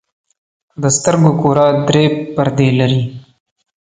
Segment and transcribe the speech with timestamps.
[0.81, 2.03] د سترګو کره درې
[2.35, 3.01] پردې لري.